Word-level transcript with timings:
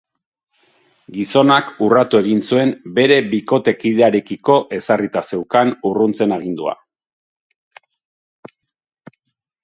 Gizonak 1.15 1.67
urratu 1.87 2.21
egin 2.21 2.39
zuen 2.53 2.71
bere 2.95 3.17
bikotekidearekiko 3.33 4.55
ezarrita 4.77 5.23
zeukan 5.33 5.73
urruntzen 5.91 6.33
agindua. 6.39 6.73